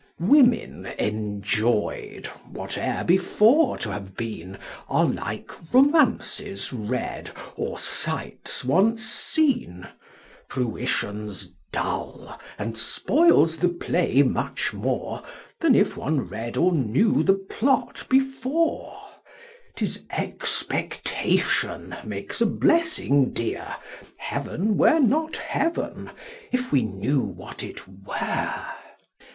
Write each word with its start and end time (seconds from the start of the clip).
Women 0.19 0.87
enjoy'd 0.97 2.25
(whate'er 2.51 3.03
before 3.03 3.77
t' 3.77 3.91
have 3.91 4.15
been) 4.17 4.57
Are 4.89 5.05
like 5.05 5.51
Romances 5.71 6.73
read, 6.73 7.29
or 7.55 7.77
Sights 7.77 8.65
once 8.65 9.03
seen; 9.05 9.87
Fruition's 10.47 11.51
dull, 11.71 12.39
and 12.57 12.75
spoils 12.79 13.57
the 13.57 13.69
Play 13.69 14.23
much 14.23 14.73
more, 14.73 15.21
Than 15.59 15.75
if 15.75 15.95
one 15.95 16.21
read 16.21 16.57
or 16.57 16.71
knew 16.71 17.21
the 17.21 17.35
Plot 17.35 18.07
before; 18.09 18.97
Tis 19.75 20.01
Expectation 20.09 21.95
makes 22.03 22.41
a 22.41 22.47
Blessing 22.47 23.33
dear, 23.33 23.75
Heaven 24.17 24.77
were 24.77 24.97
not 24.99 25.35
Heaven 25.37 26.09
if 26.51 26.71
we 26.71 26.81
knew 26.85 27.21
what 27.21 27.61
it 27.61 27.87
were. 27.87 28.65